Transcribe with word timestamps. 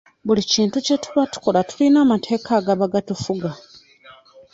Buli 0.25 0.41
kintu 0.53 0.75
kye 0.85 0.95
tuba 1.03 1.23
tukola 1.33 1.59
tulina 1.69 1.97
amateeka 2.05 2.49
agaba 2.59 2.85
gatufuga. 2.93 3.49